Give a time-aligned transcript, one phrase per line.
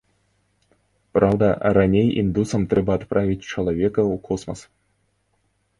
[1.17, 1.47] Праўда,
[1.79, 4.59] раней індусам трэба адправіць чалавека ў космас.